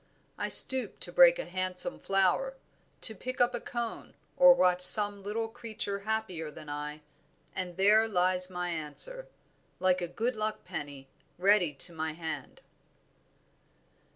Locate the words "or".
4.35-4.55